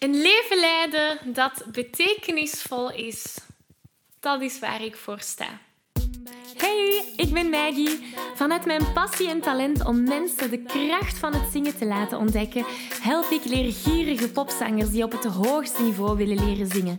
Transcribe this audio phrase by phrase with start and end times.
[0.00, 3.38] Een leven leiden dat betekenisvol is,
[4.20, 5.60] dat is waar ik voor sta.
[6.56, 8.14] Hey, ik ben Maggie.
[8.34, 12.64] Vanuit mijn passie en talent om mensen de kracht van het zingen te laten ontdekken,
[13.02, 16.98] help ik leergierige popzangers die op het hoogste niveau willen leren zingen.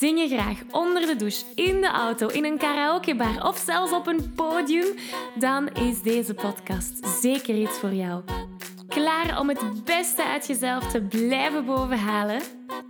[0.00, 4.06] Zing je graag onder de douche, in de auto, in een karaokebar of zelfs op
[4.06, 4.86] een podium?
[5.34, 8.22] Dan is deze podcast zeker iets voor jou.
[8.88, 12.40] Klaar om het beste uit jezelf te blijven bovenhalen?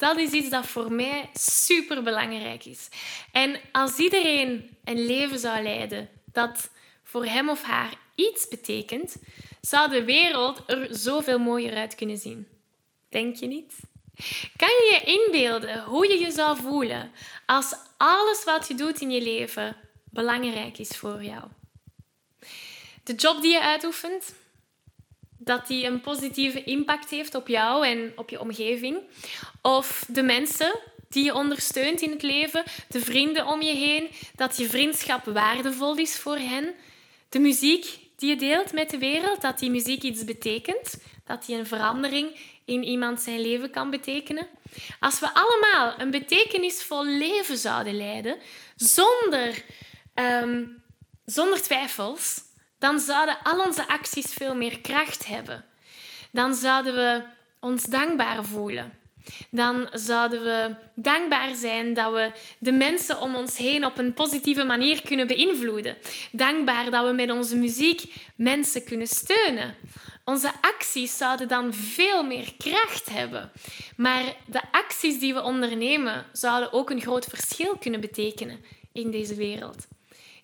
[0.00, 2.88] Dat is iets dat voor mij super belangrijk is.
[3.32, 6.70] En als iedereen een leven zou leiden dat
[7.02, 9.16] voor hem of haar iets betekent,
[9.60, 12.48] zou de wereld er zoveel mooier uit kunnen zien.
[13.08, 13.74] Denk je niet?
[14.56, 17.10] Kan je je inbeelden hoe je je zou voelen
[17.46, 21.44] als alles wat je doet in je leven belangrijk is voor jou?
[23.04, 24.34] De job die je uitoefent,
[25.42, 28.98] dat die een positieve impact heeft op jou en op je omgeving.
[29.62, 34.56] Of de mensen die je ondersteunt in het leven, de vrienden om je heen, dat
[34.56, 36.74] je vriendschap waardevol is voor hen.
[37.28, 41.56] De muziek die je deelt met de wereld, dat die muziek iets betekent, dat die
[41.56, 44.46] een verandering in iemand zijn leven kan betekenen.
[45.00, 48.36] Als we allemaal een betekenisvol leven zouden leiden,
[48.76, 49.64] zonder,
[50.14, 50.82] um,
[51.24, 52.40] zonder twijfels,
[52.80, 55.64] dan zouden al onze acties veel meer kracht hebben.
[56.30, 57.22] Dan zouden we
[57.60, 58.98] ons dankbaar voelen.
[59.50, 64.64] Dan zouden we dankbaar zijn dat we de mensen om ons heen op een positieve
[64.64, 65.96] manier kunnen beïnvloeden.
[66.32, 69.74] Dankbaar dat we met onze muziek mensen kunnen steunen.
[70.24, 73.50] Onze acties zouden dan veel meer kracht hebben.
[73.96, 79.34] Maar de acties die we ondernemen zouden ook een groot verschil kunnen betekenen in deze
[79.34, 79.86] wereld.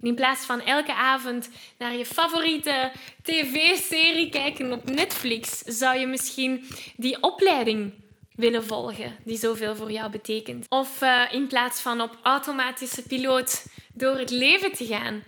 [0.06, 6.64] In plaats van elke avond naar je favoriete tv-serie kijken op Netflix, zou je misschien
[6.96, 7.92] die opleiding
[8.34, 10.66] willen volgen die zoveel voor jou betekent.
[10.68, 15.22] Of uh, in plaats van op automatische piloot door het leven te gaan,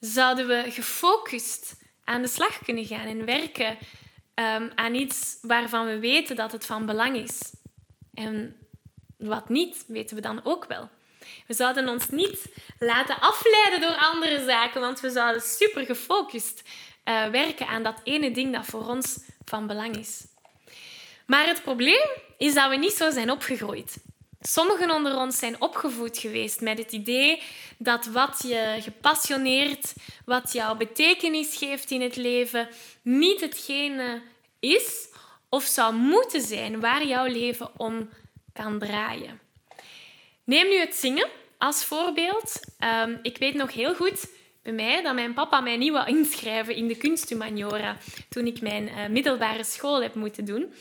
[0.00, 3.78] zouden we gefocust aan de slag kunnen gaan en werken
[4.34, 7.52] um, aan iets waarvan we weten dat het van belang is.
[8.14, 8.56] En
[9.16, 10.88] wat niet, weten we dan ook wel.
[11.46, 12.46] We zouden ons niet
[12.78, 16.62] laten afleiden door andere zaken, want we zouden super gefocust
[17.04, 20.24] uh, werken aan dat ene ding dat voor ons van belang is.
[21.26, 22.06] Maar het probleem
[22.38, 23.96] is dat we niet zo zijn opgegroeid.
[24.40, 27.42] Sommigen onder ons zijn opgevoed geweest met het idee
[27.78, 29.92] dat wat je gepassioneerd,
[30.24, 32.68] wat jouw betekenis geeft in het leven,
[33.02, 34.22] niet hetgene
[34.60, 35.08] is
[35.48, 38.08] of zou moeten zijn waar jouw leven om
[38.52, 39.40] kan draaien.
[40.44, 41.28] Neem nu het zingen
[41.58, 42.60] als voorbeeld.
[43.04, 44.30] Um, ik weet nog heel goed
[44.62, 47.96] bij mij dat mijn papa mij niet wou inschrijven in de kunsthumaniora
[48.28, 50.74] toen ik mijn uh, middelbare school heb moeten doen.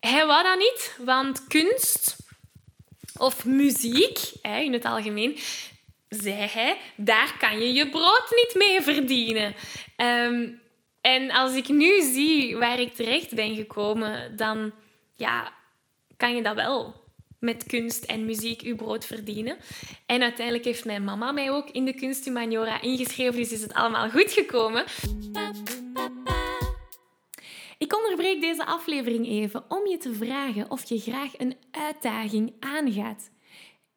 [0.00, 2.16] Hij wou dat niet, want kunst
[3.16, 5.38] of muziek in het algemeen,
[6.08, 9.54] zei hij, daar kan je je brood niet mee verdienen.
[9.96, 10.60] Um,
[11.00, 14.72] en als ik nu zie waar ik terecht ben gekomen, dan
[15.14, 15.52] ja,
[16.16, 17.01] kan je dat wel
[17.42, 19.56] met kunst en muziek uw brood verdienen.
[20.06, 24.10] En uiteindelijk heeft mijn mama mij ook in de kunsthumaniora ingeschreven, dus is het allemaal
[24.10, 24.84] goed gekomen.
[27.78, 33.30] Ik onderbreek deze aflevering even om je te vragen of je graag een uitdaging aangaat.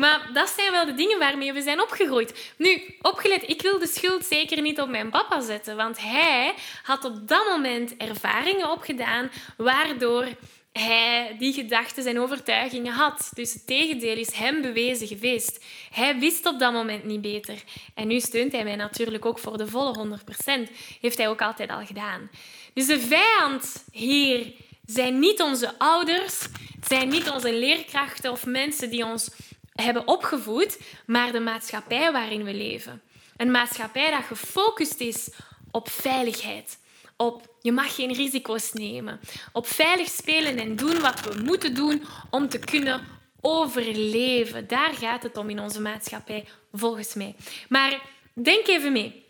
[0.00, 2.52] Maar dat zijn wel de dingen waarmee we zijn opgegroeid.
[2.56, 7.04] Nu, opgelet, ik wil de schuld zeker niet op mijn papa zetten, want hij had
[7.04, 10.26] op dat moment ervaringen opgedaan waardoor
[10.72, 13.30] hij die gedachten en overtuigingen had.
[13.34, 15.64] Dus het tegendeel is hem bewezen geweest.
[15.90, 17.62] Hij wist op dat moment niet beter.
[17.94, 20.18] En nu steunt hij mij natuurlijk ook voor de volle
[20.68, 20.70] 100%.
[21.00, 22.30] Heeft hij ook altijd al gedaan.
[22.74, 24.52] Dus de vijand hier
[24.86, 26.46] zijn niet onze ouders,
[26.86, 29.30] zijn niet onze leerkrachten of mensen die ons
[29.72, 33.02] hebben opgevoed, maar de maatschappij waarin we leven.
[33.36, 35.30] Een maatschappij dat gefocust is
[35.70, 36.78] op veiligheid,
[37.16, 39.20] op je mag geen risico's nemen,
[39.52, 43.00] op veilig spelen en doen wat we moeten doen om te kunnen
[43.40, 44.66] overleven.
[44.66, 47.34] Daar gaat het om in onze maatschappij, volgens mij.
[47.68, 48.00] Maar
[48.32, 49.24] denk even mee.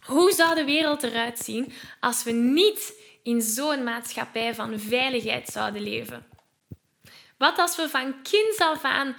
[0.00, 5.82] Hoe zou de wereld eruit zien als we niet in zo'n maatschappij van veiligheid zouden
[5.82, 6.26] leven?
[7.38, 9.16] Wat als we van kinds af aan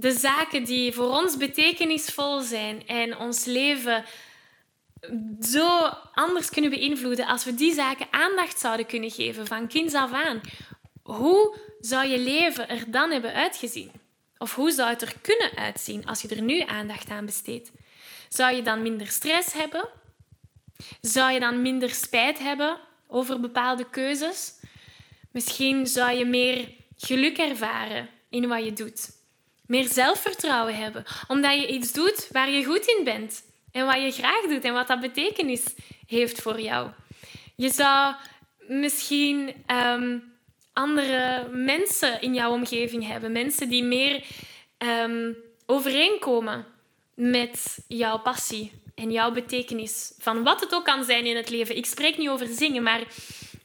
[0.00, 4.04] de zaken die voor ons betekenisvol zijn en ons leven
[5.40, 5.68] zo
[6.12, 10.40] anders kunnen beïnvloeden als we die zaken aandacht zouden kunnen geven van kinds af aan.
[11.02, 13.90] Hoe zou je leven er dan hebben uitgezien?
[14.38, 17.70] Of hoe zou het er kunnen uitzien als je er nu aandacht aan besteedt?
[18.28, 19.88] Zou je dan minder stress hebben?
[21.00, 24.54] Zou je dan minder spijt hebben over bepaalde keuzes?
[25.32, 29.19] Misschien zou je meer geluk ervaren in wat je doet.
[29.70, 34.10] Meer zelfvertrouwen hebben, omdat je iets doet waar je goed in bent en wat je
[34.10, 35.64] graag doet en wat dat betekenis
[36.06, 36.90] heeft voor jou.
[37.56, 38.14] Je zou
[38.58, 40.18] misschien ehm,
[40.72, 44.24] andere mensen in jouw omgeving hebben, mensen die meer
[44.78, 45.36] um,
[45.66, 46.66] overeenkomen
[47.14, 50.12] met jouw passie en jouw betekenis.
[50.18, 51.76] Van wat het ook kan zijn in het leven.
[51.76, 53.02] Ik spreek niet over zingen, maar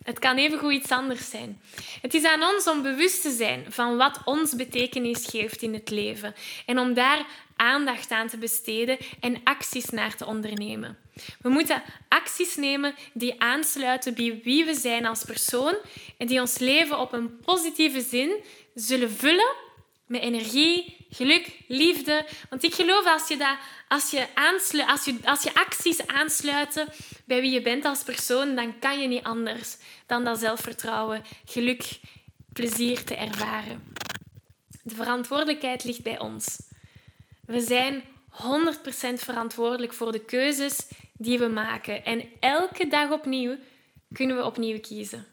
[0.06, 1.62] het kan evengoed iets anders zijn.
[2.02, 5.90] Het is aan ons om bewust te zijn van wat ons betekenis geeft in het
[5.90, 6.34] leven
[6.66, 7.26] en om daar
[7.56, 10.98] aandacht aan te besteden en acties naar te ondernemen.
[11.42, 15.76] We moeten acties nemen die aansluiten bij wie we zijn als persoon
[16.18, 18.44] en die ons leven op een positieve zin
[18.74, 19.56] zullen vullen
[20.06, 22.26] met energie, geluk, liefde.
[22.50, 23.58] Want ik geloof als je, dat,
[23.88, 26.88] als je, aanslu, als je, als je acties aansluiten
[27.26, 32.00] bij wie je bent als persoon, dan kan je niet anders dan dat zelfvertrouwen, geluk,
[32.54, 33.94] plezier te ervaren.
[34.84, 36.58] De verantwoordelijkheid ligt bij ons.
[37.46, 38.38] We zijn 100%
[39.14, 42.06] verantwoordelijk voor de keuzes die we maken.
[42.06, 43.58] En elke dag opnieuw
[44.14, 45.26] kunnen we opnieuw kiezen.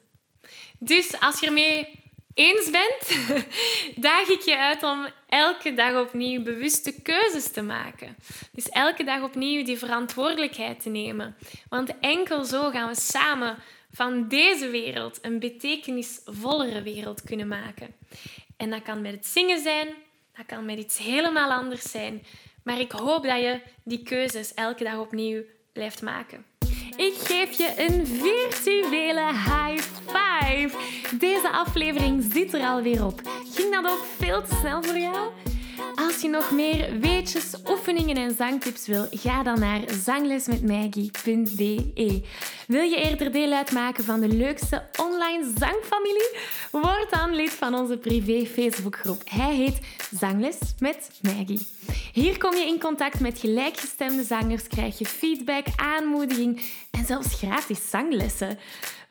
[0.79, 2.02] Dus als je ermee
[2.35, 3.19] eens bent,
[4.07, 8.17] daag ik je uit om elke dag opnieuw bewuste keuzes te maken.
[8.53, 11.37] Dus elke dag opnieuw die verantwoordelijkheid te nemen.
[11.69, 13.59] Want enkel zo gaan we samen
[13.93, 17.95] van deze wereld een betekenisvollere wereld kunnen maken.
[18.57, 19.89] En dat kan met het zingen zijn,
[20.37, 22.25] dat kan met iets helemaal anders zijn.
[22.65, 25.43] Maar ik hoop dat je die keuzes elke dag opnieuw
[25.73, 26.45] blijft maken.
[26.97, 29.62] Ik geef je een virtuele five.
[31.53, 33.21] Aflevering zit er alweer op.
[33.55, 35.31] Ging dat ook veel te snel voor jou?
[35.95, 42.23] Als je nog meer weetjes, oefeningen en zangtips wil, ga dan naar zanglesmetmaggie.be.
[42.67, 46.37] Wil je eerder deel uitmaken van de leukste online zangfamilie?
[46.71, 49.23] Word dan lid van onze privé Facebookgroep.
[49.25, 49.79] Hij heet
[50.19, 51.67] Zangles met Maggie.
[52.13, 57.91] Hier kom je in contact met gelijkgestemde zangers, krijg je feedback, aanmoediging en zelfs gratis
[57.91, 58.59] zanglessen.